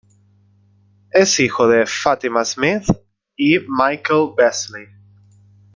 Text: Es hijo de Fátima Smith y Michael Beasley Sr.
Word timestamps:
Es 1.11 1.39
hijo 1.39 1.67
de 1.67 1.85
Fátima 1.85 2.43
Smith 2.43 2.85
y 3.35 3.59
Michael 3.59 4.31
Beasley 4.35 4.85
Sr. 4.85 4.99